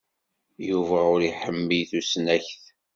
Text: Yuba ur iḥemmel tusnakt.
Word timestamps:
Yuba 0.67 0.99
ur 1.13 1.21
iḥemmel 1.29 1.81
tusnakt. 1.89 2.61